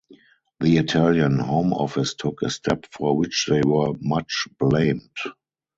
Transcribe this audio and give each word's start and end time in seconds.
The 0.61 0.77
Italian 0.77 1.37
Home 1.37 1.73
Office 1.73 2.15
took 2.15 2.41
a 2.41 2.49
step 2.49 2.87
for 2.91 3.15
which 3.15 3.45
they 3.47 3.61
were 3.61 3.93
much 3.99 4.47
blamed. 4.57 5.15